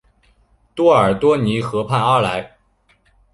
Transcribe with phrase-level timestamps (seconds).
[0.73, 2.57] 多尔多尼河畔阿莱。